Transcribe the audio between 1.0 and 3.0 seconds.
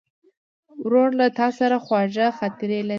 له تا سره خواږه خاطرې لري.